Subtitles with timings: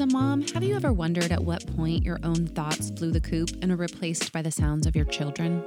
[0.00, 3.20] As a mom, have you ever wondered at what point your own thoughts flew the
[3.20, 5.62] coop and were replaced by the sounds of your children?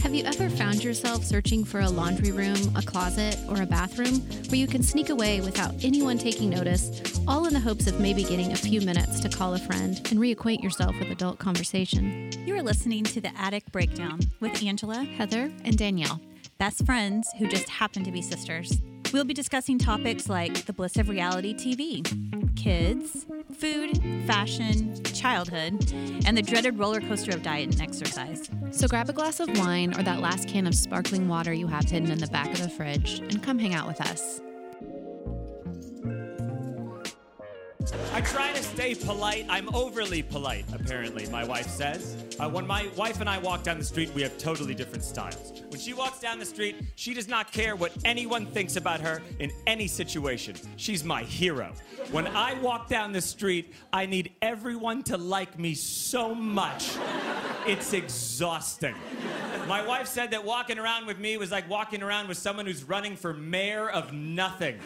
[0.00, 4.20] Have you ever found yourself searching for a laundry room, a closet, or a bathroom
[4.48, 8.24] where you can sneak away without anyone taking notice, all in the hopes of maybe
[8.24, 12.30] getting a few minutes to call a friend and reacquaint yourself with adult conversation?
[12.46, 16.22] You are listening to the Attic Breakdown with Angela, Heather, And Danielle.
[16.56, 18.80] best friends who just happen to be sisters.
[19.12, 23.26] We'll be discussing topics like the bliss of reality TV, kids,
[23.58, 25.92] food, fashion, childhood,
[26.26, 28.50] and the dreaded roller coaster of diet and exercise.
[28.70, 31.84] So grab a glass of wine or that last can of sparkling water you have
[31.84, 34.40] hidden in the back of the fridge and come hang out with us.
[38.12, 39.46] I try to stay polite.
[39.48, 42.16] I'm overly polite, apparently, my wife says.
[42.38, 45.62] Uh, when my wife and I walk down the street, we have totally different styles.
[45.68, 49.22] When she walks down the street, she does not care what anyone thinks about her
[49.38, 50.56] in any situation.
[50.76, 51.72] She's my hero.
[52.10, 56.90] When I walk down the street, I need everyone to like me so much.
[57.66, 58.94] It's exhausting.
[59.68, 62.84] My wife said that walking around with me was like walking around with someone who's
[62.84, 64.78] running for mayor of nothing.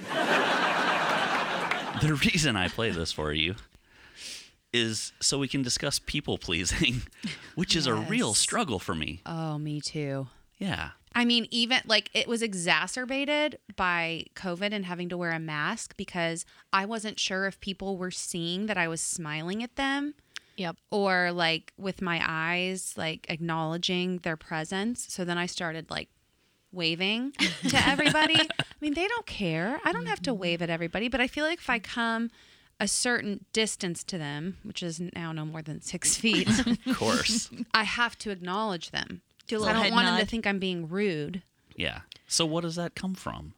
[2.03, 3.55] the reason I play this for you
[4.73, 7.03] is so we can discuss people pleasing,
[7.55, 9.21] which is a real struggle for me.
[9.25, 10.29] Oh, me too.
[10.59, 10.91] Yeah.
[11.15, 15.97] I mean, even like it was exacerbated by COVID and having to wear a mask
[15.97, 20.15] because I wasn't sure if people were seeing that I was smiling at them
[20.57, 20.77] Yep.
[20.91, 25.07] or like with my eyes, like acknowledging their presence.
[25.09, 26.09] So then I started like
[26.73, 27.33] waving
[27.69, 28.37] to everybody.
[28.39, 28.47] I
[28.81, 29.81] mean, they don't care.
[29.85, 32.31] I don't have to wave at everybody, but I feel like if I come
[32.81, 36.49] a certain distance to them, which is now no more than six feet,
[36.87, 37.51] Of course.
[37.75, 39.23] I have to acknowledge them.
[39.47, 41.43] Do a 'Cause I don't head want them to think I'm being rude.
[41.77, 42.01] yeah.
[42.27, 43.55] So what does that come from?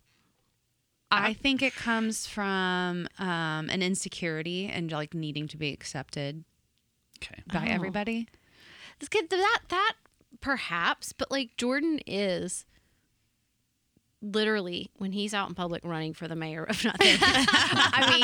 [1.10, 6.44] I think it comes from um, an insecurity and like needing to be accepted
[7.20, 7.42] Okay.
[7.52, 7.72] by Oh.
[7.74, 8.28] everybody.
[9.00, 9.94] This kid, that that
[10.40, 12.64] perhaps, but like Jordan is
[14.22, 17.16] literally when he's out in public running for the mayor of nothing.
[17.20, 18.18] I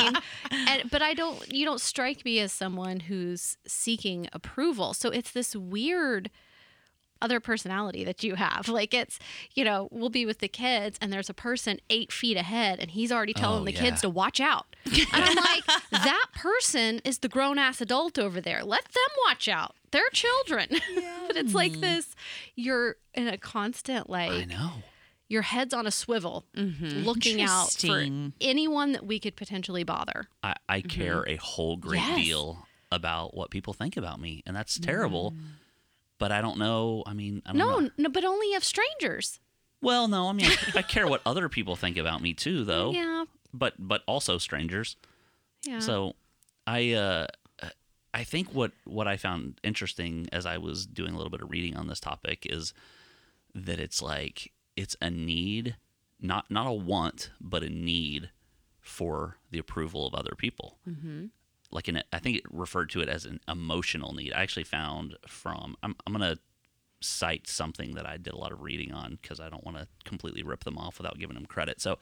[0.51, 1.51] mean, and but I don't.
[1.51, 4.93] You don't strike me as someone who's seeking approval.
[4.93, 6.29] So it's this weird
[7.21, 8.67] other personality that you have.
[8.77, 9.17] Like it's,
[9.55, 12.91] you know, we'll be with the kids and there's a person eight feet ahead and
[12.91, 13.81] he's already telling Oh, the yeah.
[13.81, 14.67] kids to watch out.
[14.85, 18.63] And I'm like, that person is the grown ass adult over there.
[18.63, 19.73] Let them watch out.
[19.89, 20.67] They're children.
[21.25, 21.81] but it's like hmm.
[21.81, 22.15] this
[22.55, 24.71] you're in a constant like I know.
[25.27, 27.03] Your head's on a swivel mm-hmm.
[27.03, 28.05] looking out for
[28.39, 30.27] anyone that we could potentially bother.
[30.43, 30.87] I, I mm-hmm.
[30.87, 32.25] care a whole great Yes.
[32.25, 35.31] deal about what people think about me, and that's terrible.
[35.31, 35.37] Mm.
[36.19, 37.03] But I don't know.
[37.05, 37.89] I mean, I don't No, know.
[37.97, 39.39] no, but only of strangers.
[39.81, 40.29] Well, no.
[40.29, 42.91] I mean, I, I care what other people think about me too, though.
[42.91, 43.25] Yeah.
[43.53, 44.95] But but also strangers.
[45.63, 45.79] Yeah.
[45.79, 46.15] So,
[46.65, 47.27] I uh,
[48.13, 51.51] I think what what I found interesting as I was doing a little bit of
[51.51, 52.73] reading on this topic is
[53.53, 55.75] that it's like it's a need,
[56.21, 58.29] not not a want, but a need
[58.79, 60.77] for the approval of other people.
[60.87, 61.25] Mm-hmm.
[61.69, 64.31] Like an, I think it referred to it as an emotional need.
[64.31, 66.37] I actually found from I'm I'm gonna
[67.01, 69.87] cite something that I did a lot of reading on because I don't want to
[70.05, 71.81] completely rip them off without giving them credit.
[71.81, 71.99] So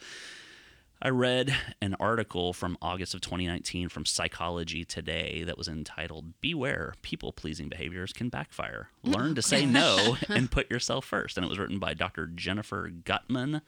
[1.02, 6.94] I read an article from August of 2019 from Psychology Today that was entitled Beware,
[7.02, 8.90] people pleasing behaviors can backfire.
[9.04, 11.38] Learn to say no and put yourself first.
[11.38, 12.28] And it was written by Dr.
[12.28, 13.62] Jennifer Guttman,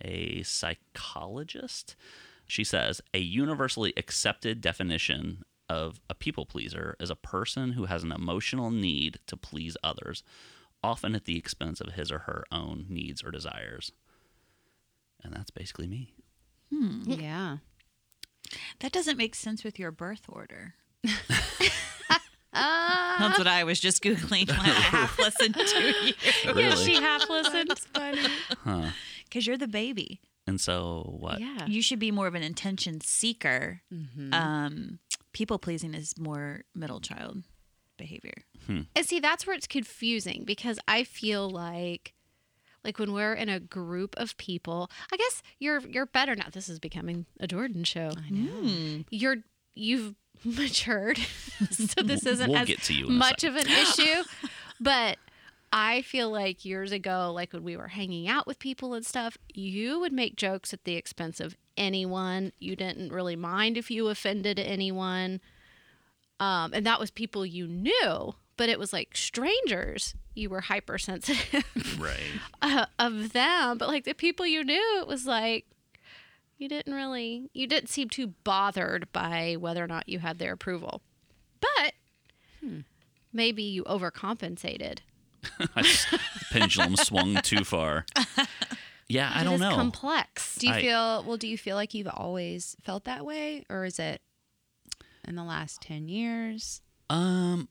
[0.00, 1.96] a psychologist.
[2.46, 8.02] She says a universally accepted definition of a people pleaser is a person who has
[8.02, 10.22] an emotional need to please others,
[10.82, 13.92] often at the expense of his or her own needs or desires.
[15.22, 16.14] And that's basically me.
[16.72, 17.02] Hmm.
[17.06, 17.56] Yeah.
[18.80, 20.74] That doesn't make sense with your birth order.
[22.52, 26.14] That's what I was just Googling when I half listened to you.
[26.46, 26.62] Really?
[26.62, 27.78] Yeah, she half listened.
[27.92, 28.28] funny.
[29.24, 30.20] Because you're the baby.
[30.46, 31.40] And so what?
[31.40, 31.66] Yeah.
[31.66, 33.80] You should be more of an intention seeker.
[33.92, 34.32] Mm-hmm.
[34.34, 34.98] Um,
[35.32, 37.42] people pleasing is more middle child
[37.96, 38.34] behavior.
[38.66, 38.82] Hmm.
[38.94, 42.13] And see, that's where it's confusing because I feel like
[42.84, 46.46] like when we're in a group of people, I guess you're you're better now.
[46.52, 48.10] This is becoming a Jordan show.
[48.16, 49.04] I know.
[49.10, 49.36] You're
[49.74, 50.14] you've
[50.44, 51.18] matured.
[51.70, 53.56] so this isn't We'll as get to you in a much second.
[53.58, 54.22] of an issue.
[54.80, 55.18] but
[55.72, 59.36] I feel like years ago, like when we were hanging out with people and stuff,
[59.52, 62.52] you would make jokes at the expense of anyone.
[62.60, 65.40] You didn't really mind if you offended anyone.
[66.38, 70.14] Um, and that was people you knew, but it was like strangers.
[70.34, 71.64] You were hypersensitive
[71.98, 72.18] Right.
[72.62, 75.66] uh, of them, but like the people you knew, it was like,
[76.58, 80.52] You didn't really, you didn't seem too bothered by whether or not you had their
[80.52, 81.02] approval.
[81.60, 81.92] But
[83.32, 84.98] maybe you overcompensated.
[86.50, 88.06] pendulum swung too far.
[89.06, 89.74] Yeah, I It don't know.
[89.74, 90.56] complex.
[90.56, 91.36] Do you I- feel well?
[91.36, 94.22] Do you feel like you've always felt that way, or is it
[95.28, 96.80] in the last ten years?
[97.10, 97.68] Um,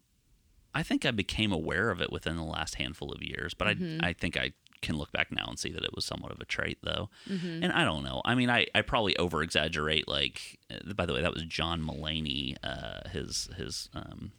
[0.73, 4.03] I think I became aware of it within the last handful of years, but Mm-hmm.
[4.03, 6.39] I I think I can look back now and see that it was somewhat of
[6.41, 7.09] a trait, though.
[7.29, 7.63] Mm-hmm.
[7.63, 8.21] And I don't know.
[8.25, 10.07] I mean, I, I probably over exaggerate.
[10.09, 12.57] Like, uh, by the way, that was John Mulaney.
[12.63, 14.33] Uh, his his um,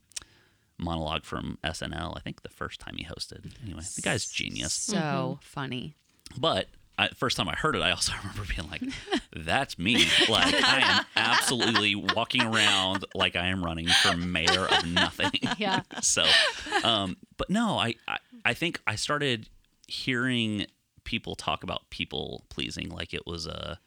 [0.79, 2.15] monologue from SNL.
[2.17, 3.53] I think the first time he hosted.
[3.65, 4.73] Anyway, the guy's genius.
[4.75, 5.97] So funny.
[6.37, 8.83] But I, first time I heard it, I also remember being like,
[9.35, 14.87] "That's me!" Like I am absolutely walking around like I am running for mayor of
[14.87, 15.31] nothing.
[15.59, 15.83] Yeah.
[16.03, 16.25] so,
[16.83, 19.49] um, but no, I, I I think I started
[19.87, 20.67] hearing
[21.05, 23.79] people talk about people pleasing like it was a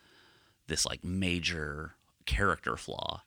[0.68, 1.94] this like major
[2.26, 3.24] character flaw.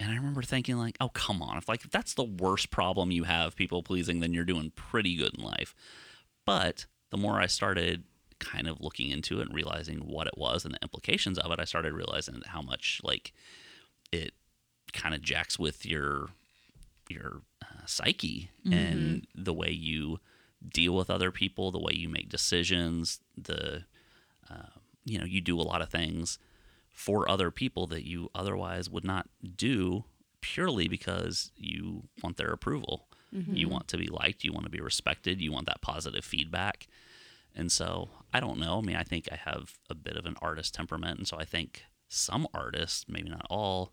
[0.00, 3.10] And I remember thinking like, oh come on, if like if that's the worst problem
[3.10, 5.74] you have, people pleasing, then you're doing pretty good in life.
[6.46, 8.04] But the more I started
[8.40, 11.60] kind of looking into it and realizing what it was and the implications of it,
[11.60, 13.32] I started realizing how much like
[14.12, 14.32] it
[14.92, 16.28] kind of jacks with your
[17.08, 20.20] your uh, psyche and the way you
[20.66, 23.84] deal with other people, the way you make decisions, the
[24.50, 24.70] uh,
[25.04, 26.38] you know you do a lot of things
[26.90, 30.04] for other people that you otherwise would not do
[30.40, 33.06] purely because you want their approval.
[33.56, 36.88] You want to be liked, you want to be respected, you want that positive feedback.
[37.54, 38.78] And so, I don't know.
[38.78, 41.44] I mean, I think I have a bit of an artist temperament, and so I
[41.44, 43.92] think some artists, maybe not all,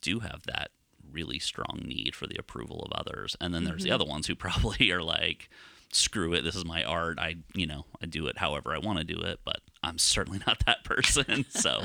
[0.00, 0.70] do have that
[1.10, 3.36] really strong need for the approval of others.
[3.40, 3.94] And then there's the mm-hmm.
[3.94, 5.48] other ones who probably are like,
[5.92, 7.18] screw it, this is my art.
[7.18, 10.40] I, you know, I do it however I want to do it, but I'm certainly
[10.46, 11.46] not that person.
[11.50, 11.82] so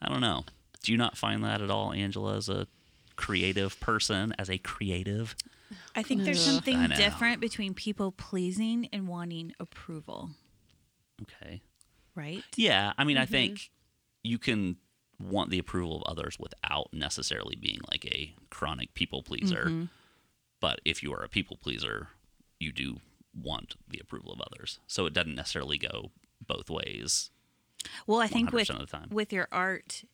[0.00, 0.44] I don't know.
[0.82, 2.66] Do you not find that at all, Angela, as a
[3.16, 5.34] creative person, as a creative?
[5.94, 10.30] I think there's something different between people pleasing and wanting approval,
[11.22, 11.62] Okay.
[12.14, 12.44] right?
[12.56, 13.32] Yeah, I mean, I mm-hmm.
[13.32, 13.70] think
[14.22, 14.76] you can
[15.20, 19.64] want the approval of others without necessarily being like a chronic people pleaser.
[19.66, 19.84] Mm-hmm.
[20.60, 22.08] But if you are a people pleaser,
[22.58, 22.96] you do
[23.34, 24.80] want the approval of others.
[24.86, 26.10] So it doesn't necessarily go
[26.44, 27.30] both ways.
[28.06, 29.08] Well, I think with 100% of the time.
[29.10, 30.04] with your art,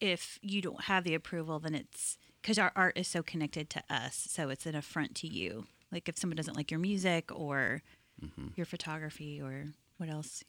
[0.00, 3.82] if you don't have the approval, then it's because our art is so connected to
[3.90, 5.66] us, so it's an affront to you.
[5.90, 7.82] Like if someone doesn't like your music or
[8.24, 8.48] Mm-hmm.
[8.56, 9.66] your photography or
[9.98, 10.42] what else,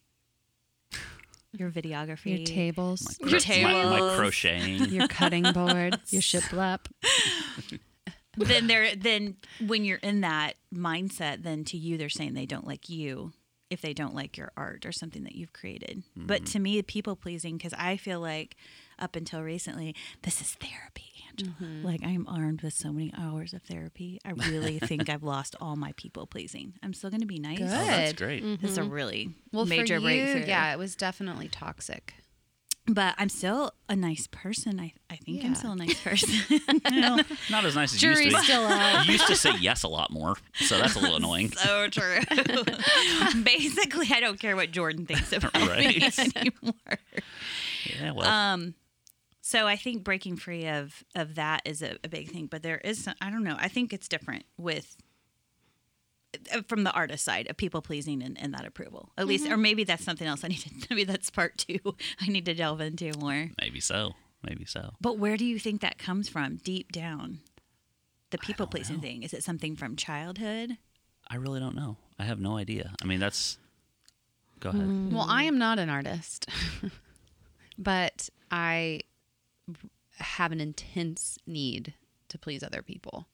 [1.51, 4.89] your videography, Your tables, My, Your cro- my, my crocheting.
[4.89, 6.79] your cutting boards, Your shiplap.
[8.37, 9.35] then they're then
[9.67, 13.33] when you're in that mindset, then to you they're saying they don't like you
[13.69, 16.01] if they don't like your art or something that you've created.
[16.15, 18.55] But to me, people pleasing because I feel like
[18.99, 21.55] up until recently, this is therapy, Angela.
[21.83, 24.19] Like I'm armed with so many hours of therapy.
[24.25, 26.73] I really think I've lost all my people pleasing.
[26.83, 27.59] I'm still going to be nice.
[27.59, 27.67] Good.
[27.69, 28.43] Oh, that's great.
[28.61, 30.47] This is a really well, major for you, breakthrough.
[30.47, 32.13] yeah, it was definitely toxic.
[32.91, 34.79] But I'm still a nice person.
[34.79, 36.59] I, I think I'm still a nice person.
[36.89, 37.19] Well,
[37.51, 38.35] not as nice as you used to be.
[38.43, 39.05] still out.
[39.05, 41.51] You used to say yes a lot more, so that's a little annoying.
[41.51, 42.17] so true.
[43.43, 46.19] Basically, I don't care what Jordan thinks about me Right.
[46.35, 46.73] anymore.
[47.85, 48.73] Yeah, well, Um,
[49.49, 52.45] so I think breaking free of of that is a, a big thing.
[52.45, 53.55] But there is, some, I don't know.
[53.57, 54.95] I think it's different with
[56.53, 59.09] uh, from the artist side of people pleasing and, and that approval.
[59.17, 60.43] At least, or maybe that's something else.
[60.43, 60.69] I need to.
[60.91, 61.79] Maybe that's part two.
[62.21, 63.49] I need to delve into more.
[63.59, 64.13] maybe so.
[64.47, 64.91] Maybe so.
[65.01, 67.39] But where do you think that comes from, deep down?
[68.29, 69.23] The people pleasing thing.
[69.23, 70.77] Is it something from childhood?
[71.27, 71.97] I really don't know.
[72.19, 72.93] I have no idea.
[73.01, 73.57] I mean, that's.
[74.59, 75.11] Go ahead.
[75.11, 76.47] Well, I am not an artist,
[77.79, 79.01] but I
[80.17, 81.93] have an intense need
[82.29, 83.27] to please other people.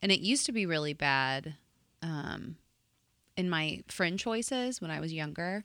[0.00, 1.54] And it used to be really bad
[2.02, 2.56] um,
[3.36, 5.64] in my friend choices when I was younger.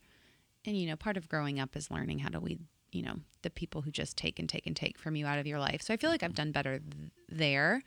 [0.66, 2.60] And, you know, part of growing up is learning how to weed,
[2.92, 5.48] you know, the people who just take and take and take from you out of
[5.48, 5.82] your life.
[5.82, 7.84] So I feel like I've done better th- there.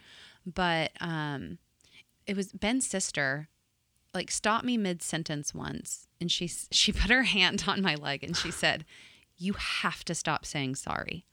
[0.47, 1.59] But um,
[2.27, 3.49] it was Ben's sister
[4.15, 8.25] like stopped me mid sentence once and she she put her hand on my leg
[8.25, 8.85] and she said
[9.37, 11.25] you have to stop saying sorry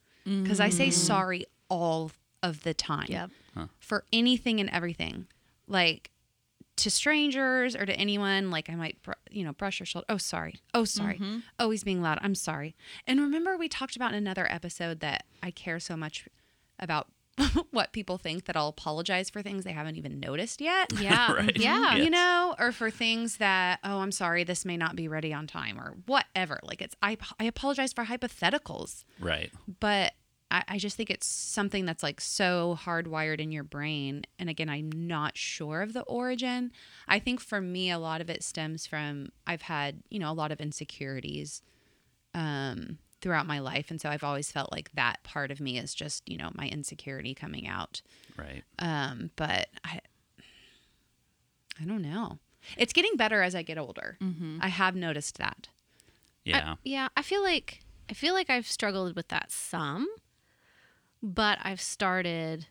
[0.43, 0.93] because i say mm.
[0.93, 2.11] sorry all
[2.43, 3.29] of the time Yep.
[3.79, 5.27] for anything and everything.
[5.67, 6.11] Like
[6.77, 10.17] to strangers or to anyone like i might br- you know brush your shoulder oh
[10.17, 11.39] sorry oh sorry mm-hmm.
[11.57, 12.75] oh he's being loud i'm sorry.
[13.07, 16.27] And remember we talked about in another episode that i care so much
[16.79, 17.07] about
[17.71, 20.91] what people think that I'll apologize for things they haven't even noticed yet.
[20.99, 21.33] Yeah.
[21.33, 21.55] Right.
[21.57, 21.95] Yeah.
[21.95, 22.03] Yes.
[22.03, 25.45] You know, or for things that, oh, I'm sorry, this may not be ready on
[25.47, 26.59] time or whatever.
[26.63, 29.51] Like it's, I, I apologize for hypotheticals, Right.
[29.79, 30.13] but
[30.49, 34.23] I, I just think it's something that's like so hardwired in your brain.
[34.39, 36.71] And again, I'm not sure of the origin.
[37.07, 40.33] I think for me, a lot of it stems from I've had, you know, a
[40.33, 41.61] lot of insecurities
[42.33, 43.89] um, throughout my life.
[43.89, 46.67] And so I've always felt like that part of me is just, you know, my
[46.67, 48.01] insecurity coming out.
[48.37, 48.63] Right.
[48.79, 49.99] Um, but I,
[51.81, 52.39] I don't know.
[52.77, 54.17] It's getting better as I get older.
[54.61, 55.69] I have noticed that.
[56.43, 56.73] Yeah.
[56.73, 60.07] I, yeah, I feel like I feel like I've struggled with that some,
[61.21, 62.67] but I've started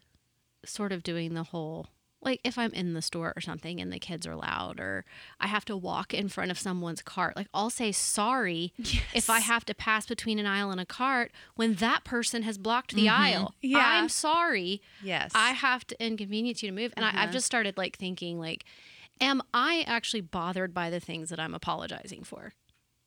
[0.65, 1.89] sort of doing the whole
[2.27, 5.05] like if I'm in the store or something and the kids are loud or
[5.41, 8.75] I have to walk in front of someone's cart, like I'll say sorry
[9.15, 12.59] if I have to pass between an aisle and a cart when that person has
[12.59, 13.55] blocked the aisle.
[13.63, 13.79] Yeah.
[13.83, 14.83] I'm sorry.
[15.03, 15.33] Yes.
[15.35, 16.93] I have to inconvenience you to move.
[16.97, 18.65] And I, I've just started like thinking like,
[19.21, 22.53] am I actually bothered by the things that I'm apologizing for?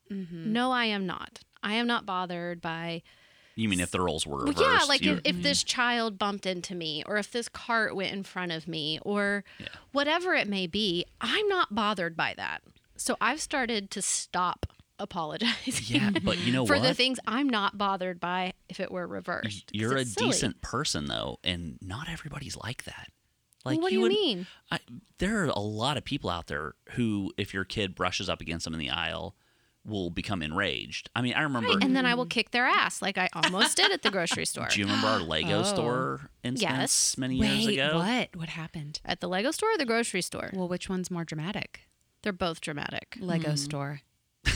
[0.10, 0.54] Mm-hmm.
[0.54, 1.42] No, I am not.
[1.62, 3.04] I am not bothered by.
[3.60, 4.62] You mean if the roles were Well, reversed?
[4.62, 5.68] yeah, like if, if this mm-hmm.
[5.68, 9.68] child bumped into me, or if this cart went in front of me, or Yeah.
[9.92, 12.62] whatever it may be, I'm not bothered by that.
[12.96, 14.66] So I've started to stop
[14.98, 16.84] apologizing yeah, but you know for what?
[16.84, 19.70] the things I'm not bothered by if it were reversed.
[19.74, 20.32] You're a silly.
[20.32, 23.10] decent person though, and not everybody's like that.
[23.66, 24.48] Like Well, what do you would- mean?
[24.72, 24.80] I,
[25.18, 28.64] there are a lot of people out there who, if your kid brushes up against
[28.66, 29.36] them in the aisle,
[29.86, 31.10] will become enraged.
[31.16, 31.70] I mean, I remember.
[31.70, 34.46] Right, and then I will kick their ass like I almost did at the grocery
[34.54, 34.68] store.
[34.70, 35.64] do you remember our Lego Oh.
[35.64, 37.18] store instance Yes.
[37.18, 37.98] many years ago?
[37.98, 38.30] what?
[38.36, 39.00] What happened?
[39.06, 40.52] At the Lego store or the grocery store?
[40.54, 41.82] Well, which one's more dramatic?
[42.22, 43.18] They're both dramatic.
[43.20, 43.56] Lego hmm.
[43.56, 44.02] store.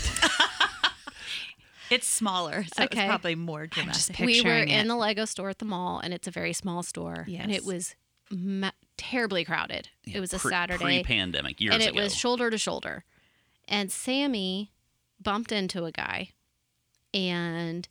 [1.90, 3.02] It's smaller, so Okay.
[3.02, 4.18] it's probably more dramatic.
[4.18, 6.82] we were picturing in the Lego store at the mall, and it's a very small
[6.82, 7.96] store, and it was
[8.32, 9.90] ma- terribly crowded.
[10.06, 12.02] Yeah, it was a pre- Saturday, pre-pandemic years and it ago.
[12.02, 13.04] was shoulder to shoulder.
[13.68, 14.72] And Sammy
[15.24, 16.30] bumped into a guy,
[17.14, 17.88] and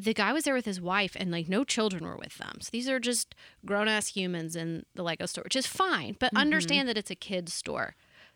[0.00, 2.58] the guy was there with his wife, and like no children were with them.
[2.60, 3.34] So these are just
[3.66, 7.14] grown ass humans in the Lego store, which is fine, but understand that it's a
[7.14, 7.94] kid's store.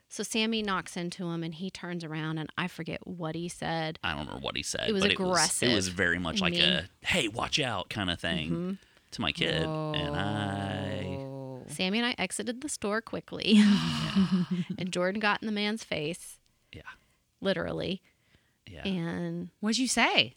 [0.09, 3.99] So Sammy knocks into him, and he turns around, and I forget what he said.
[4.05, 4.89] I don't remember what he said.
[4.89, 6.63] It was but It was, aggressive very much like mean.
[6.63, 8.73] a "Hey, watch out" kind of thing Mm-hmm.
[9.13, 11.25] to my kid, and I
[11.69, 13.57] Sammy and I exited the store quickly,
[14.79, 16.39] and Jordan got in the man's face,
[16.73, 16.83] yeah
[17.41, 18.03] literally,
[18.67, 18.87] yeah.
[18.87, 20.35] and What'd you say?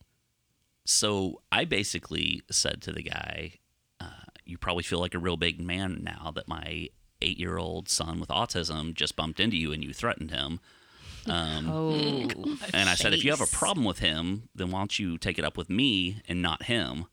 [0.86, 3.54] So I basically said to the guy,
[4.00, 6.90] uh, "You probably feel like a real big man now that my
[7.22, 10.60] eight-year-old son with autism just bumped into you and you threatened him."
[11.28, 11.92] Um, Oh,
[12.74, 15.38] and I said, "If you have a problem with him, then why don't you take
[15.38, 17.06] it up with me and not him?"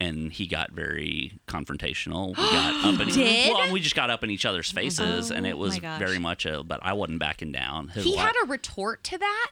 [0.00, 2.28] And he got very confrontational.
[2.28, 3.52] We got up in Did?
[3.54, 6.46] well, we just got up in each other's faces, and it Oh, was very much
[6.46, 6.62] a.
[6.64, 7.88] But I wasn't backing down.
[7.88, 9.50] His he wi- had a retort to that.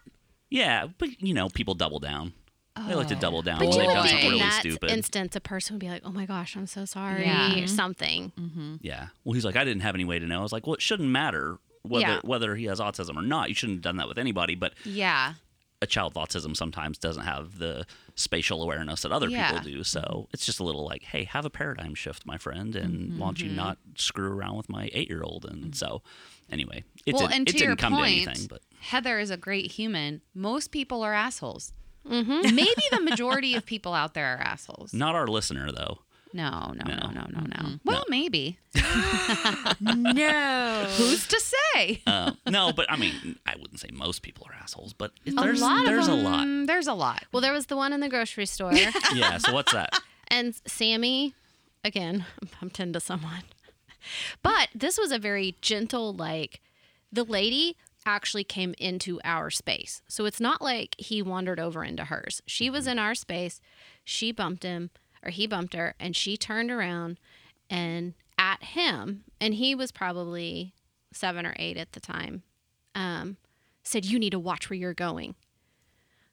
[0.50, 2.32] yeah, but you know, people double down.
[2.88, 3.42] They like to double oh.
[3.42, 4.90] down but when you they've would done think something in really that stupid.
[4.90, 7.62] instance, a person would be like, "Oh my gosh, I'm so sorry," Yeah.
[7.62, 8.32] or something.
[8.38, 8.74] Mm-hmm.
[8.80, 9.08] Yeah.
[9.24, 10.40] Well, he's like, I didn't have any way to know.
[10.40, 12.20] I was like, well, it shouldn't matter whether Yeah.
[12.24, 13.50] whether he has autism or not.
[13.50, 14.54] You shouldn't have done that with anybody.
[14.54, 15.34] But Yeah.
[15.82, 17.84] A child with autism sometimes doesn't have the
[18.14, 19.50] spatial awareness that other Yeah.
[19.50, 19.84] people do.
[19.84, 20.30] So mm-hmm.
[20.32, 23.18] it's just a little like, hey, have a paradigm shift, my friend, and mm-hmm.
[23.18, 25.44] why don't you not screw around with my eight year old?
[25.44, 26.02] And so,
[26.50, 28.46] anyway, it, well, did, and it didn't come point, to anything.
[28.46, 30.22] But Heather is a great human.
[30.34, 31.72] Most people are assholes.
[32.08, 32.54] Mm-hmm.
[32.54, 34.94] Maybe the majority of people out there are assholes.
[34.94, 35.98] not our listener though.
[36.34, 37.10] No, no, no, No.
[37.10, 37.78] no, no, no.
[37.84, 38.58] Well, maybe.
[39.80, 40.86] no.
[40.96, 42.02] Who's to say?
[42.06, 45.60] Uh, no, but I mean, I wouldn't say most people are assholes, but A there's
[45.60, 46.46] lot of there's a lot.
[46.66, 47.24] There's a lot.
[47.32, 48.72] Well, there was the one in the grocery store,
[49.14, 49.38] Yeah.
[49.38, 49.90] So what's that?
[50.28, 51.34] and Sammy,
[51.84, 52.24] again,
[52.60, 53.42] bumped into someone.
[54.42, 56.60] But this was a very gentle, like
[57.12, 60.02] the lady actually came into our space.
[60.08, 62.42] So it's not like he wandered over into hers.
[62.46, 63.60] She was in our space.
[64.04, 64.90] She bumped him,
[65.24, 67.18] or he bumped her, and she turned around
[67.70, 70.74] and at him, and he was probably
[71.12, 72.42] seven or eight at the time,
[72.94, 73.36] um,
[73.82, 75.34] said, You need to watch where you're going.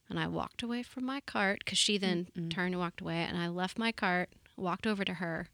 [0.09, 3.17] And I walked away from my cart because she then turned and walked away.
[3.17, 5.49] And I left my cart, walked over to her,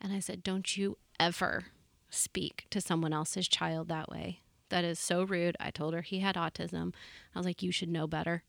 [0.00, 1.64] and I said, Don't you ever
[2.08, 4.40] speak to someone else's child that way.
[4.68, 5.56] That is so rude.
[5.58, 6.94] I told her he had autism.
[7.34, 8.44] I was like, You should know better.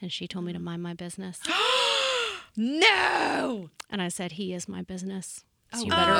[0.00, 1.40] And she told me to mind my business.
[2.58, 3.70] No.
[3.88, 5.44] and I said, He is my business.
[5.72, 6.12] So Oh, you better.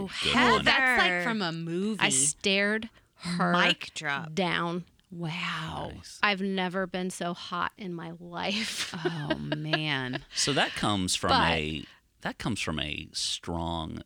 [0.00, 0.08] good.
[0.22, 0.62] Good Heather.
[0.64, 2.00] That's like from a movie.
[2.00, 4.34] I stared her Mic drop.
[4.34, 4.84] down.
[5.10, 5.92] wow.
[5.94, 6.18] Nice.
[6.22, 8.94] I've never been so hot in my life.
[9.04, 10.20] Oh man.
[10.34, 11.84] So that comes from But- a
[12.22, 14.02] that comes from a strong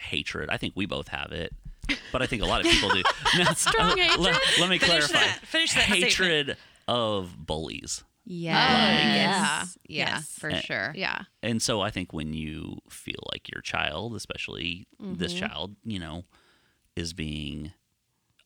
[0.00, 0.48] hatred.
[0.50, 1.52] I think we both have it,
[2.12, 3.02] but I think a lot of people do.
[3.38, 4.36] No, Strong let, hatred?
[4.58, 5.12] let me Finish clarify.
[5.18, 5.38] that.
[5.44, 6.04] Finish that statement.
[6.04, 6.56] hatred
[6.88, 8.02] of bullies.
[8.32, 9.14] Yes.
[9.14, 9.64] yeah.
[9.88, 10.30] Yeah, Yes.
[10.38, 10.92] for Eh, sure.
[10.94, 11.22] Yeah.
[11.42, 16.24] And so I think when you feel like your child, especially this child, you know,
[16.94, 17.72] is being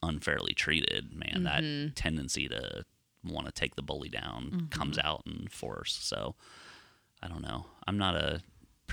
[0.02, 2.84] unfairly treated, man, that tendency to
[3.24, 5.98] want to take the bully down comes out in force.
[6.00, 6.34] So
[7.22, 7.66] I don't know.
[7.86, 8.42] I'm not a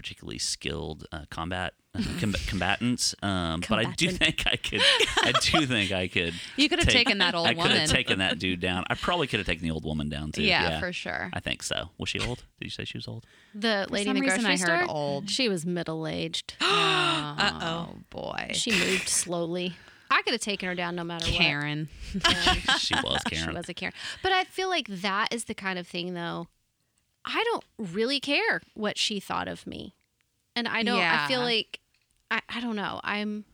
[0.01, 4.81] particularly skilled uh, combat uh, com- combatant, um, but I do think I could.
[5.17, 6.33] I do think I could.
[6.55, 7.77] You could have take- taken that old I could woman.
[7.77, 8.85] have taken that dude down.
[8.89, 10.41] I probably could have taken the old woman down too.
[10.43, 11.29] yeah, for sure.
[11.33, 11.89] I think so.
[11.97, 12.39] Was she old?
[12.59, 13.25] Did you say she was old?
[13.53, 14.75] The lady in the reason grocery I store.
[14.77, 15.29] heard old.
[15.29, 16.55] She was middle aged.
[16.61, 18.51] oh boy.
[18.53, 19.75] she moved slowly.
[20.09, 21.87] I could have taken her down no matter Karen.
[22.13, 22.23] what.
[22.23, 22.57] Karen.
[22.79, 23.49] she was Karen.
[23.49, 23.93] She was a Karen.
[24.21, 26.47] But I feel like that is the kind of thing, though.
[27.25, 29.95] I don't really care what she thought of me,
[30.55, 30.99] and I don't.
[30.99, 31.79] I feel like
[32.29, 32.99] I, I don't know.
[33.03, 33.45] I'm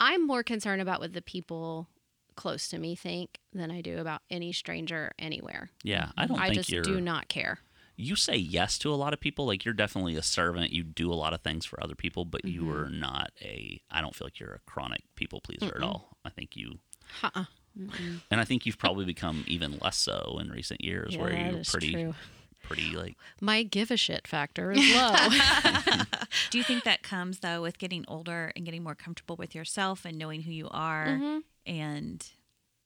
[0.00, 1.88] I'm more concerned about what the people
[2.36, 5.70] close to me think than I do about any stranger anywhere.
[5.82, 6.82] Yeah, I don't I think just you're.
[6.82, 7.58] do not care.
[7.96, 9.46] You say yes to a lot of people.
[9.46, 10.72] Like you're definitely a servant.
[10.72, 12.72] You do a lot of things for other people, but you Mm-hmm.
[12.76, 13.80] are not a.
[13.90, 16.16] I don't feel like you're a chronic people pleaser at all.
[16.24, 16.80] I think you.
[17.22, 17.44] Uh-uh.
[18.30, 21.60] And I think you've probably become even less so in recent years, Yeah, where you're
[21.60, 22.14] is pretty, true.
[22.66, 23.16] Pretty like.
[23.40, 25.14] My give a shit factor is low.
[26.50, 30.04] Do you think that comes though with getting older and getting more comfortable with yourself
[30.04, 31.38] and knowing who you are mm-hmm.
[31.66, 32.20] and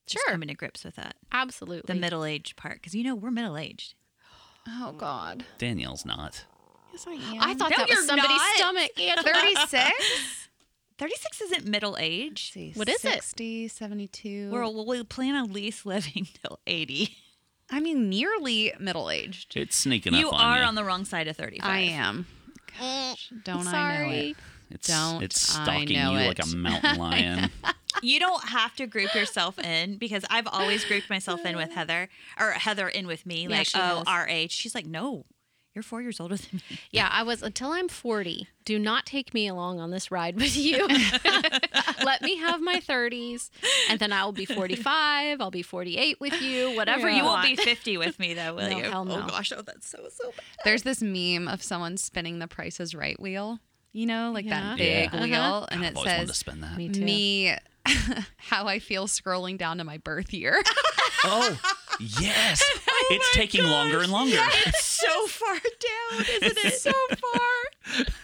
[0.07, 0.33] just Sure.
[0.33, 1.17] coming to grips with that?
[1.33, 1.93] Absolutely.
[1.93, 3.95] The middle aged part, because you know we're middle aged.
[4.67, 5.45] Oh God.
[5.59, 6.45] Danielle's not.
[6.93, 7.21] Yes, I am.
[7.41, 8.57] I thought No, that was you're somebody's not.
[8.57, 9.01] stomach.
[9.01, 9.33] Angela.
[9.35, 10.49] 36.
[10.99, 12.51] 36 isn't middle age.
[12.53, 13.13] See, What is it?
[13.13, 14.51] 60, 72.
[14.51, 17.17] We're, we plan on at least living till 80.
[17.71, 19.57] I mean, nearly middle aged.
[19.57, 20.65] It's sneaking You up on are you.
[20.65, 21.69] on the wrong side of 35.
[21.71, 22.27] I am.
[22.79, 24.31] Gosh, eh, don't I know Sorry.
[24.31, 24.37] it?
[24.71, 26.53] it's don't it's I stalking you know like it.
[26.53, 27.51] a mountain lion.
[28.03, 32.09] You don't have to group yourself in because I've always grouped myself in with Heather
[32.39, 33.43] or Heather in with me.
[33.45, 34.05] Yeah, Like, she oh, has.
[34.07, 34.29] our.
[34.49, 35.25] She's like, no,
[35.79, 36.79] you're four years older than me.
[36.91, 38.49] Yeah, I was until I'm 40.
[38.65, 40.87] Do not take me along on this ride with you.
[42.05, 43.51] Let me have my 30s,
[43.89, 45.41] and then I'll be 45.
[45.41, 46.75] I'll be 48 with you.
[46.75, 48.83] Whatever You you won't be 50 with me though, will No, you?
[48.85, 49.23] hell no.
[49.23, 50.45] Oh gosh, oh that's so so bad.
[50.65, 53.61] There's this meme of someone spinning the Prices Right wheel.
[53.93, 54.61] You know, like Yeah.
[54.61, 55.23] that big Yeah.
[55.23, 55.67] wheel, Uh-huh.
[55.71, 56.77] and I've it to says spin that.
[56.77, 57.05] Me too.
[57.05, 57.57] me
[58.37, 60.61] how I feel scrolling down to my birth year.
[61.25, 61.59] Oh,
[61.99, 62.63] yes.
[63.11, 64.37] Oh it's taking longer and longer.
[64.67, 66.73] It's so far down, isn't it?
[66.81, 68.05] so far.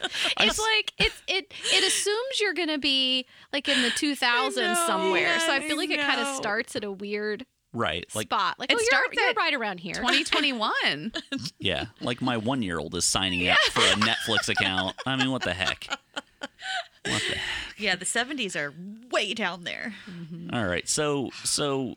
[0.40, 5.38] It's like it's it it assumes you're gonna be like in the 2000s know, somewhere.
[5.40, 8.06] so I yeah, feel I like it kind of starts at a weird Right.
[8.14, 8.58] Like, spot.
[8.58, 9.94] Like it oh, you're, starts you're right around here.
[9.94, 11.12] 2021.
[11.58, 11.86] yeah.
[12.00, 14.96] Like my one year old is signing up for a Netflix account.
[15.04, 15.88] I mean, what the heck?
[16.38, 16.50] What
[17.02, 17.38] the heck?
[17.76, 18.72] Yeah, the 70s are
[19.10, 19.94] way down there.
[20.52, 20.88] All right.
[20.88, 21.96] So, so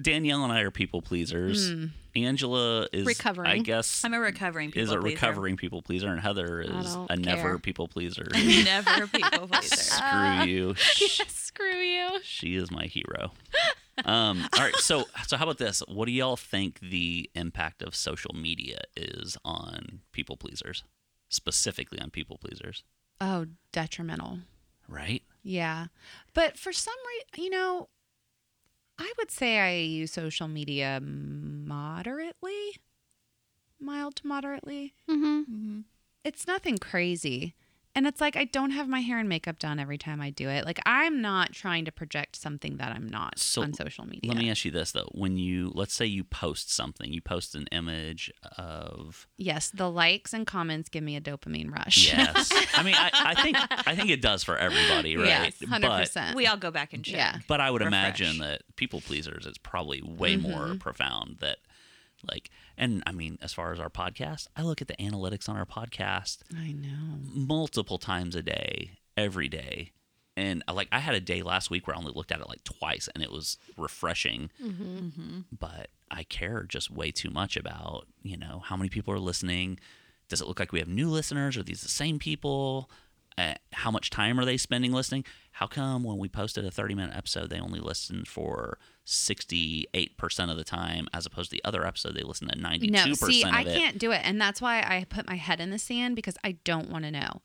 [0.00, 1.70] Danielle and I are people pleasers.
[1.70, 1.90] Mm.
[2.14, 3.50] Angela is, recovering.
[3.50, 5.14] I guess, I'm a recovering people is a pleaser.
[5.14, 8.26] recovering people pleaser, and Heather is don't a never people pleaser.
[8.34, 9.76] Never people pleaser.
[9.76, 10.74] Screw you.
[10.76, 12.20] Screw you.
[12.22, 13.32] She is my hero.
[14.04, 15.82] Um, all right, so so how about this?
[15.88, 20.84] What do y'all think the impact of social media is on people pleasers,
[21.28, 22.84] specifically on people pleasers?
[23.20, 24.38] Oh, detrimental.
[24.88, 25.22] Right?
[25.42, 25.86] Yeah.
[26.34, 27.88] But for some reason, you know,
[29.02, 32.76] I would say I use social media moderately,
[33.80, 34.94] mild to moderately.
[35.10, 35.80] Mm-hmm.
[36.22, 37.56] It's nothing crazy.
[37.94, 40.48] And it's like I don't have my hair and makeup done every time I do
[40.48, 40.64] it.
[40.64, 44.30] Like I'm not trying to project something that I'm not So, on social media.
[44.30, 47.54] Let me ask you this though: When you let's say you post something, you post
[47.54, 52.10] an image of yes, the likes and comments give me a dopamine rush.
[52.12, 52.50] yes.
[52.74, 55.26] I mean, I, I think I think it does for everybody, right?
[55.26, 56.34] yes, 100%.
[56.34, 57.16] We all go back and check.
[57.16, 57.38] Yeah.
[57.46, 58.20] But I would Refresh.
[58.20, 60.78] imagine that people pleasers is probably way more mm-hmm.
[60.78, 61.58] profound that
[62.28, 62.50] like
[62.82, 65.64] and I mean as far as our podcast, I look at the analytics on our
[65.64, 67.20] podcast I know.
[67.34, 69.92] multiple times a day, every day.
[70.36, 72.48] And uh, like I had a day last week where I only looked at it
[72.48, 74.50] like twice and it was refreshing.
[75.58, 79.78] But I care just way too much about, you know, how many people are listening.
[80.28, 81.56] Does it look like we have new listeners?
[81.56, 82.90] Are these the same people?
[83.38, 85.24] Uh, how much time are they spending listening?
[85.52, 90.56] How come when we posted a 30 minute episode, they only listened for 68% of
[90.56, 93.50] the time, as opposed to the other episode, they listened to 92% No, see, of
[93.52, 93.76] I it?
[93.76, 94.20] can't do it.
[94.24, 97.10] And that's why I put my head in the sand because I don't want to
[97.10, 97.42] know.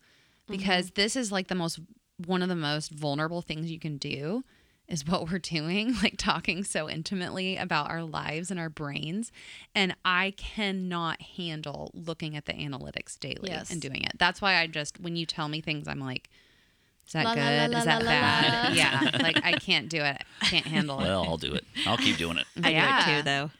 [0.50, 1.80] Because this is like the most,
[2.26, 4.44] one of the most vulnerable things you can do
[4.88, 9.32] is what we're doing, like talking so intimately about our lives and our brains.
[9.76, 13.70] And I cannot handle looking at the analytics daily Yes.
[13.70, 14.14] and doing it.
[14.18, 16.30] That's why I just, when you tell me things, I'm like,
[17.06, 17.72] is that La, la, good?
[17.72, 18.70] la, is that la, bad?
[18.70, 18.76] la.
[18.76, 19.20] Yeah.
[19.22, 20.22] Like I can't do it.
[20.42, 21.04] I can't handle it.
[21.04, 21.64] Well, I'll do it.
[21.86, 22.46] I'll keep doing it.
[22.64, 23.06] I Yeah.
[23.06, 23.52] do it too, though.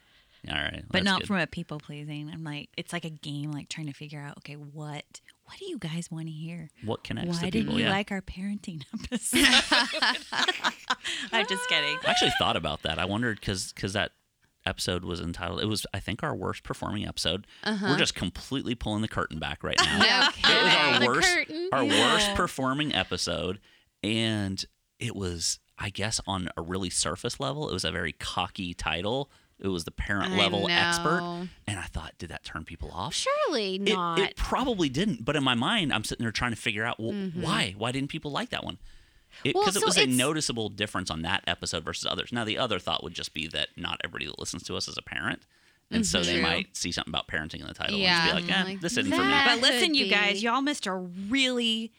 [0.50, 0.84] All right.
[0.90, 1.28] But not good.
[1.28, 2.30] from a people pleasing.
[2.34, 5.04] I'm like, it's like a game, like trying to figure out, okay, what
[5.48, 6.70] what do you guys want to hear?
[6.84, 7.80] what connects Why to didn't people.
[7.80, 7.92] you yeah.
[7.92, 9.40] like our parenting episode?
[11.32, 11.98] I'm just kidding.
[12.06, 13.00] I actually thought about that.
[13.00, 14.12] I wondered because because that
[14.66, 15.62] episode was entitled.
[15.62, 17.48] It was I think our worst performing episode.
[17.66, 17.98] We're uh-huh.
[17.98, 20.30] just completely pulling the curtain back right now.
[20.44, 21.70] No it was our The worst curtain.
[21.72, 23.60] our worst performing episode,
[24.04, 24.64] and
[25.00, 29.30] it was I guess on a really surface level, it was a very cocky title.
[29.60, 31.22] It was the parent I level expert,
[31.66, 33.16] and I thought, did that turn people off?
[33.16, 34.20] Surely It, not.
[34.20, 37.14] it probably didn't, but in my mind, I'm sitting there trying to figure out well,
[37.34, 37.74] why.
[37.78, 38.78] Why didn't people like that one?
[39.44, 42.32] Because Well, it, so was a noticeable difference on that episode versus others.
[42.32, 44.98] Now, the other thought would just be that not everybody that listens to us is
[44.98, 45.42] a parent,
[45.90, 46.44] and so they True.
[46.44, 48.82] might see something about parenting in the title Yeah, and just be like, eh, like,
[48.82, 49.34] this isn't for me.
[49.44, 51.92] But listen, you guys, y'all missed a really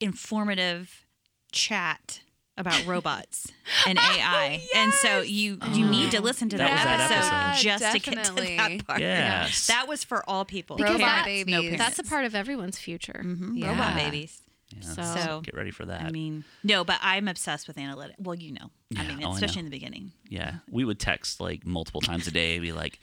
[0.00, 1.06] informative
[1.52, 2.20] chat
[2.58, 3.52] about robots
[3.86, 4.62] and AI.
[4.74, 7.62] And so you you need to listen to That that, was that episode, episode.
[7.62, 8.56] just to get to Definitely.
[8.78, 9.00] that part.
[9.00, 9.66] Yes.
[9.66, 10.76] That was for all people.
[10.76, 11.52] Because Robot that's- babies.
[11.54, 11.78] No parents.
[11.78, 13.22] That's a part of everyone's future.
[13.24, 13.70] Mhm, Yeah.
[13.70, 14.40] Robot babies.
[14.74, 16.02] Yeah, So- So get ready for that.
[16.02, 18.14] I mean, no, but I'm obsessed with analytics.
[18.18, 19.60] Well, you know, I mean, oh, I especially know.
[19.60, 20.12] in the beginning.
[20.28, 22.98] yeah, we would text like multiple times a day, be like,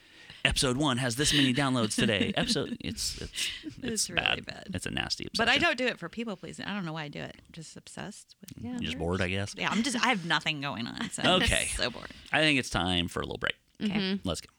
[0.45, 2.33] episode one has this many downloads today.
[2.37, 4.45] Episode, it's it's it's, It's really bad.
[4.45, 4.67] bad.
[4.73, 5.25] It's a nasty.
[5.27, 5.45] Obsession.
[5.45, 6.65] But I don't do it for people pleasing.
[6.65, 7.35] I don't know why I do it.
[7.37, 8.51] I'm just obsessed with.
[8.63, 8.71] Yeah.
[8.71, 9.55] You're just bored, I guess.
[9.57, 9.95] Yeah, I'm just.
[10.03, 11.09] I have nothing going on.
[11.11, 11.65] So I'm Okay.
[11.75, 12.07] so bored.
[12.31, 13.55] I think it's time for a little break.
[13.81, 13.97] Mm-hmm.
[13.97, 14.19] Okay.
[14.23, 14.49] Let's go.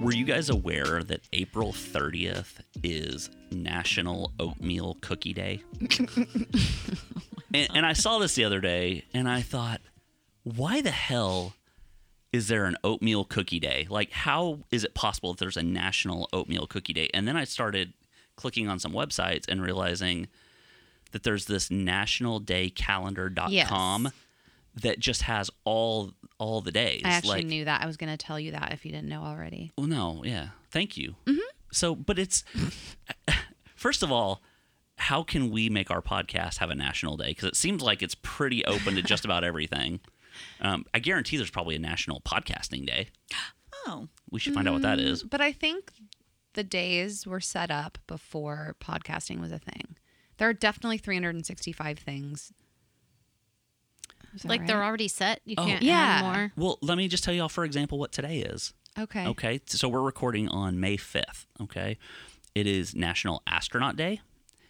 [0.00, 5.62] Were you guys aware that April 30th is National Oatmeal Cookie Day?
[7.54, 9.80] and, and I saw this the other day and I thought,
[10.42, 11.54] why the hell
[12.32, 13.86] is there an oatmeal cookie day?
[13.88, 17.08] Like, how is it possible that there's a National Oatmeal Cookie Day?
[17.14, 17.94] And then I started
[18.36, 20.28] clicking on some websites and realizing
[21.12, 24.12] that there's this nationaldaycalendar.com Yes.
[24.82, 27.00] that just has all all the days.
[27.04, 27.80] I actually like, knew that.
[27.82, 29.72] I was going to tell you that if you didn't know already.
[29.78, 30.48] Well, no, yeah.
[30.70, 31.14] Thank you.
[31.24, 31.38] Mm-hmm.
[31.72, 32.44] So, but it's
[33.74, 34.42] first of all,
[34.98, 37.28] how can we make our podcast have a national day?
[37.28, 40.00] Because it seems like it's pretty open to just about everything.
[40.60, 43.08] Um, I guarantee there's probably a national podcasting day.
[43.86, 45.22] Oh, We should find out what that is.
[45.22, 45.90] But I think
[46.52, 49.96] the days were set up before podcasting was a thing.
[50.36, 52.52] There are definitely 365 things.
[54.34, 55.40] Is that Like they're already set.
[55.46, 55.64] You Oh.
[55.64, 55.94] can't Yeah.
[55.96, 56.52] add more.
[56.56, 58.74] Well, let me just tell y'all, for example, what today is.
[58.98, 59.26] Okay.
[59.26, 61.46] Okay, so we're recording on May 5th.
[61.62, 61.96] Okay,
[62.54, 64.20] it is National Astronaut Day.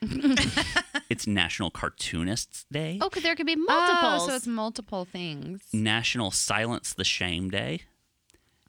[1.10, 2.98] it's National Cartoonists Day.
[3.00, 4.08] Oh, 'cause there could be multiple.
[4.22, 5.62] Oh, so it's multiple things.
[5.72, 7.82] National Silence the Shame Day.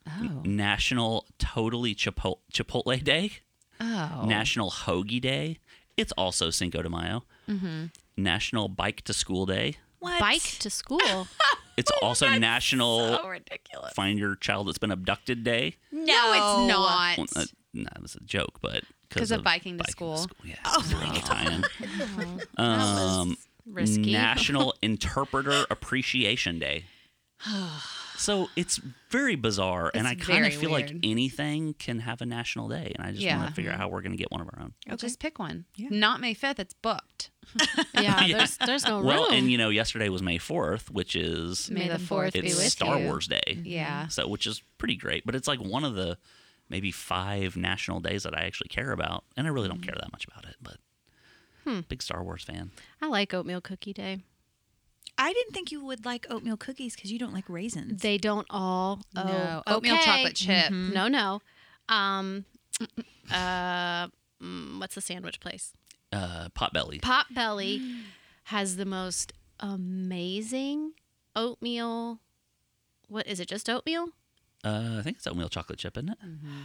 [0.07, 0.41] Oh.
[0.45, 3.31] National Totally Chipotle, Chipotle Day.
[3.79, 4.23] Oh.
[4.25, 5.59] National Hoagie Day.
[5.97, 7.23] It's also Cinco de Mayo.
[7.49, 7.85] Mm-hmm.
[8.15, 9.77] National Bike to School Day.
[9.99, 10.19] what?
[10.19, 11.27] Bike to school.
[11.77, 13.93] It's also National So ridiculous.
[13.93, 15.75] Find Your Child That's Been Abducted Day.
[15.91, 17.17] No, No, it's not.
[17.19, 17.45] Well, uh,
[17.77, 20.27] no, it was a joke, but because of biking to school.
[20.43, 21.61] Yeah, oh my tie-in.
[22.57, 24.11] that Um, was risky.
[24.11, 26.85] National Interpreter Appreciation Day.
[28.19, 32.25] So it's very bizarre, and I kind of very feel like anything can have a
[32.25, 33.37] national day, and I just Yeah.
[33.37, 34.73] want to figure out how we're going to get one of our own.
[34.87, 35.65] Well, Just pick one.
[35.75, 35.89] Yeah.
[35.91, 36.57] Not May 5th.
[36.57, 37.29] It's booked.
[37.93, 38.37] yeah, Yeah.
[38.39, 39.33] there's there's no Well, room.
[39.33, 42.71] and you know, yesterday was May fourth, which is May the 4th be it's with
[42.71, 43.05] Star you.
[43.05, 43.59] Wars Day.
[43.63, 44.07] Yeah.
[44.07, 46.17] So, which is pretty great, but it's like one of the
[46.69, 50.11] maybe five national days that I actually care about, and I really don't care that
[50.11, 50.77] much about it, but
[51.65, 51.81] Hmm.
[51.89, 52.71] big Star Wars fan.
[53.01, 54.19] I like oatmeal cookie day.
[55.17, 58.01] I didn't think you would like oatmeal cookies because you don't like raisins.
[58.01, 59.01] They don't all.
[59.15, 59.63] Oh, No.
[59.67, 60.05] Oatmeal okay.
[60.05, 60.71] chocolate chip.
[60.71, 61.41] No, no.
[61.89, 62.45] Um,
[63.31, 64.07] uh,
[64.41, 65.73] mm, what's the sandwich place?
[66.11, 67.01] Uh, Potbelly.
[67.01, 67.81] Potbelly
[68.45, 70.93] has the most amazing
[71.35, 72.19] oatmeal.
[73.07, 73.47] What is it?
[73.47, 74.09] Just oatmeal?
[74.67, 76.17] Uh, I think it's oatmeal chocolate chip, isn't it?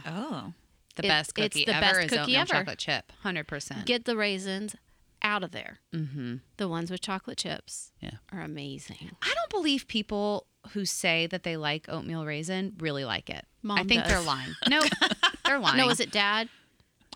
[0.05, 0.53] oh,
[0.95, 2.53] The It- best it's cookie the ever best is cookie oatmeal ever.
[2.53, 3.11] chocolate chip.
[3.23, 3.85] 100%.
[3.85, 4.75] Get the raisins
[5.21, 5.79] out of there.
[5.93, 6.35] mm-hmm.
[6.57, 8.17] The ones with chocolate chips Yeah.
[8.31, 9.11] are amazing.
[9.21, 13.45] I don't believe people who say that they like oatmeal raisin really like it.
[13.61, 14.11] Mom I think does.
[14.11, 14.53] they're lying.
[14.69, 14.81] No,
[15.45, 15.77] they're lying.
[15.77, 16.49] No, is it dad?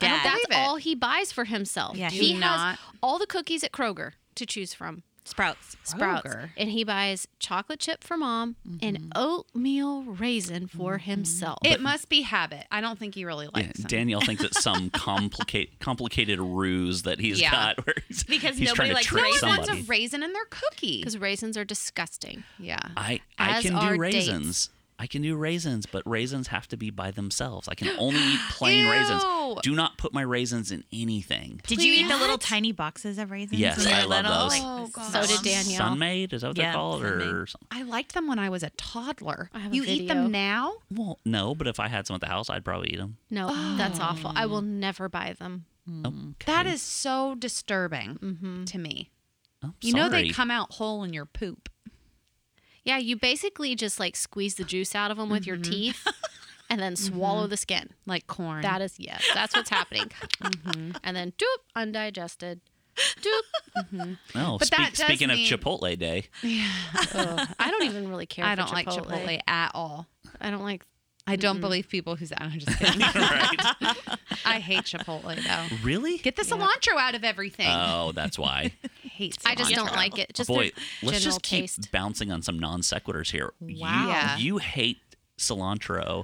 [0.02, 0.26] I don't Dad.
[0.26, 0.54] That's it.
[0.56, 1.98] all he buys for himself.
[1.98, 5.04] Yeah, he Do has all the cookies at Kroger to choose from.
[5.28, 5.76] Sprouts.
[5.84, 6.50] Sprouts, Kroger.
[6.56, 9.10] and he buys chocolate chip for mom and mm-hmm.
[9.16, 11.10] oatmeal raisin for mm-hmm.
[11.12, 11.60] himself.
[11.66, 12.66] It must be habit.
[12.72, 13.88] I don't think he really likes them.
[13.88, 17.52] Danielle thinks it's some complicate complicated ruse that he's Yeah.
[17.52, 20.24] got where he's, Because he's nobody trying to likes trick no one wants a raisin
[20.24, 21.00] in their cookie.
[21.00, 22.44] because raisins are disgusting.
[22.58, 22.80] Yeah.
[22.96, 24.70] I I As can are do dates.
[24.98, 25.04] Raisins.
[25.04, 27.68] I can do raisins, but raisins have to be by themselves.
[27.68, 29.24] I can only eat plain raisins.
[29.64, 31.62] Do not put my raisins in anything.
[31.68, 33.60] Did you eat the little tiny boxes of raisins?
[33.60, 34.50] Yes, I love little?
[34.50, 34.60] those.
[34.62, 35.12] Oh, God.
[35.12, 35.78] So did Danielle.
[35.78, 37.68] Sun-Maid, is that what Yeah, they're called, or something?
[37.72, 39.50] I liked them when I was a toddler.
[39.54, 40.74] I have a you eat them now?
[40.92, 43.18] Well, no, but if I had some at the house, I'd probably eat them.
[43.30, 44.32] No, that's awful.
[44.36, 45.66] I will never buy them.
[45.88, 46.06] Hmm.
[46.06, 48.66] Oh, that is so disturbing mm-hmm.
[48.66, 49.12] to me.
[49.64, 51.70] Oh, You know they come out whole in your poop.
[52.88, 55.72] Yeah, you basically just like squeeze the juice out of them with your mm-hmm.
[55.72, 56.08] teeth
[56.70, 57.50] and then swallow mm-hmm.
[57.50, 57.90] the skin.
[58.06, 58.62] Like corn.
[58.62, 60.10] That is yes, that's what's happening.
[60.38, 60.92] Mm-hmm.
[61.04, 62.62] And then doop, undigested.
[62.96, 64.18] Doop.
[64.36, 68.46] Oh, But speak, that speaking mean- of Chipotle Day, Ugh, I don't even really care.
[68.46, 70.08] I for don't like Chipotle at all.
[70.40, 70.84] I don't like.
[71.28, 73.00] I don't believe people who say, I'm just kidding.
[73.16, 73.56] right?
[74.46, 75.76] I hate Chipotle though.
[75.84, 76.18] really?
[76.20, 77.68] Get the cilantro out of everything.
[77.70, 78.72] Oh, that's why.
[79.04, 80.34] I hate I just don't like it.
[80.34, 80.72] Just Boy,
[81.04, 81.92] let's just keep taste.
[81.92, 83.52] bouncing on some non sequiturs here.
[83.60, 84.08] Wow.
[84.08, 84.38] Yeah.
[84.38, 85.00] You, you hate
[85.38, 86.24] cilantro,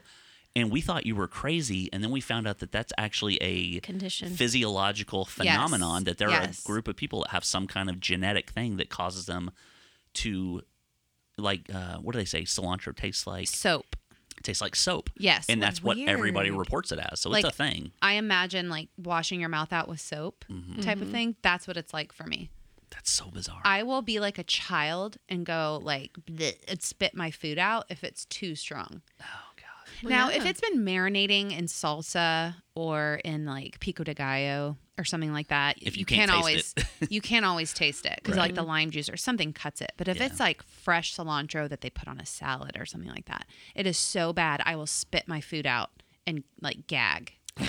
[0.56, 3.80] and we thought you were crazy, and then we found out that that's actually a
[3.82, 4.30] Condition.
[4.30, 6.04] physiological phenomenon.
[6.06, 6.60] That there Yes.
[6.60, 9.52] are a group of people that have some kind of genetic thing that causes them
[10.16, 10.62] to,
[11.38, 12.44] like, uh, what do they say?
[12.44, 13.96] Cilantro tastes like Soap.
[14.42, 15.10] Tastes like soap.
[15.18, 15.46] Yes.
[15.50, 17.20] and that's what everybody reports it as.
[17.20, 17.92] So Like- it's a thing.
[18.02, 20.82] I imagine like washing your mouth out with soap Mm-hmm.
[20.82, 21.36] type of thing.
[21.42, 22.50] That's what it's like for me.
[22.90, 23.62] That's so bizarre.
[23.66, 27.86] I will be like a child and go like bleh, and spit my food out
[27.90, 29.02] if it's too strong.
[29.22, 29.26] oh
[29.58, 30.10] god.
[30.10, 35.34] now, if it's been marinating in salsa or in like pico de gallo or something
[35.34, 36.76] like that, If you can't taste always
[37.10, 38.44] you can't always taste it because Right.
[38.44, 39.92] like the lime juice or something cuts it.
[39.98, 40.26] But if Yeah.
[40.28, 43.88] it's like fresh cilantro that they put on a salad or something like that, it
[43.88, 44.62] is so bad.
[44.66, 45.90] I will spit my food out
[46.28, 47.34] and like gag,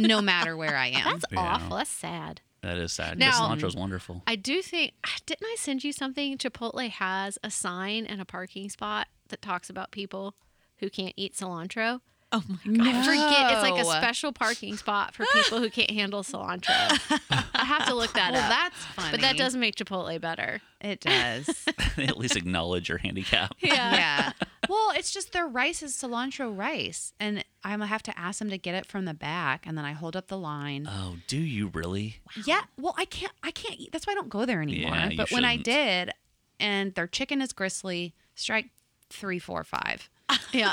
[0.00, 1.04] no matter where I am.
[1.04, 1.38] That's Yeah.
[1.40, 1.76] awful.
[1.76, 2.40] That's sad.
[2.62, 3.18] That is sad.
[3.18, 4.22] Now- Now, cilantro's wonderful.
[4.26, 6.38] I do think ah, didn't I send you something?
[6.38, 10.34] Chipotle has a sign in a parking spot that talks about people
[10.78, 12.00] who can't eat cilantro.
[12.34, 12.86] Oh my god.
[12.86, 13.52] I forget.
[13.52, 16.70] It's like a special parking spot for people who can't handle cilantro.
[17.54, 18.48] I have to look that well, up.
[18.48, 19.10] that's funny.
[19.10, 20.62] but that does make Chipotle better.
[20.80, 21.68] it does.
[21.98, 23.54] At least acknowledge your handicap.
[23.60, 24.32] yeah.
[24.66, 28.48] Well, it's just their rice is cilantro rice, and I'm gonna have to ask them
[28.48, 30.88] to get it from the back, and then I hold up the line.
[30.88, 32.16] Oh, do you really?
[32.46, 32.62] Yeah.
[32.78, 33.32] Well, I can't.
[33.42, 33.92] I can't eat.
[33.92, 34.94] That's why I don't go there anymore.
[34.94, 36.12] Yeah, you but when I did,
[36.58, 38.70] and their chicken is gristly, strike
[39.10, 40.08] three, four, five.
[40.52, 40.72] Yeah.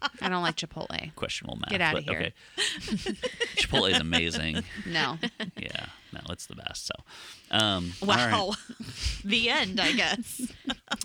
[0.20, 1.14] I don't like Chipotle.
[1.14, 1.70] Questionable math.
[1.70, 2.16] Get out of here.
[2.18, 2.32] Okay.
[3.56, 4.62] Chipotle is amazing.
[4.86, 5.18] No.
[5.56, 6.86] Yeah, no, it's the best.
[6.86, 6.94] So,
[7.50, 8.32] um, all right.
[8.32, 8.52] Wow.
[9.24, 10.52] the end, I guess.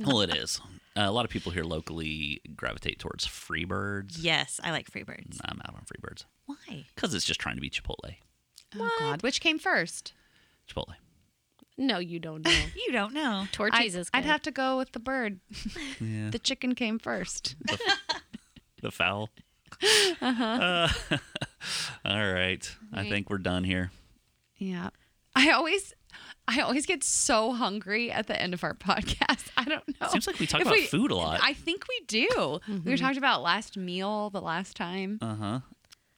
[0.03, 0.61] Well, it is.
[0.95, 4.17] Uh, a lot of people here locally gravitate towards Freebirds.
[4.19, 5.39] yes, I like Freebirds.
[5.43, 6.85] I'm out on Freebirds Why?
[6.93, 8.15] because it's just trying to be Chipotle.
[8.77, 9.23] Oh God.
[9.23, 10.13] Which came first?
[10.69, 10.95] Chipotle.
[11.77, 12.51] No, you don't know.
[12.75, 13.45] You don't know.
[13.51, 14.19] Torchy's I, is good.
[14.19, 15.39] I'd have to go with the bird.
[15.99, 16.29] Yeah.
[16.29, 17.55] The chicken came first.
[17.61, 17.79] the
[18.91, 19.29] fowl.
[20.21, 20.43] Uh-huh.
[20.43, 20.87] Uh,
[22.05, 22.75] all right.
[22.91, 23.91] I think we're done here.
[24.57, 24.89] Yeah.
[25.35, 25.93] I always
[26.47, 29.47] I always get so hungry at the end of our podcast.
[29.57, 30.07] I don't know.
[30.09, 31.39] Seems like we talk If about food a lot.
[31.43, 32.59] I think we do.
[32.83, 35.19] We were talking about last meal the last time.
[35.21, 35.59] Uh huh.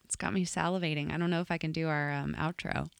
[0.03, 1.11] It's got me salivating.
[1.13, 2.87] I don't know if I can do our um, outro.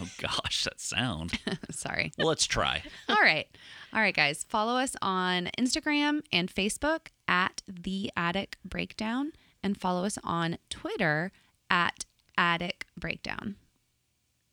[0.00, 1.36] Oh gosh, that sound.
[1.72, 2.12] Sorry.
[2.16, 2.80] well, let's try.
[3.08, 3.48] All right.
[3.92, 4.46] All right, guys.
[4.48, 11.32] Follow us on Instagram and Facebook at The Attic Breakdown and follow us on Twitter
[11.70, 12.04] at
[12.36, 13.54] Attic Breakdown.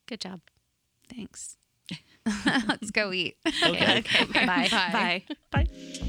[0.06, 0.40] Good job.
[1.12, 1.56] Thanks.
[2.46, 3.36] Let's go eat.
[3.46, 4.04] Okay.
[4.22, 4.46] Okay.
[4.46, 4.68] Bye.
[4.70, 5.24] Bye.
[5.50, 5.64] Bye.
[5.64, 6.04] Bye.